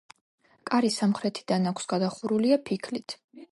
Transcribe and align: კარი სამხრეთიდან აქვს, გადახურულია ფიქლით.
კარი 0.69 0.89
სამხრეთიდან 0.95 1.73
აქვს, 1.73 1.87
გადახურულია 1.93 2.61
ფიქლით. 2.71 3.19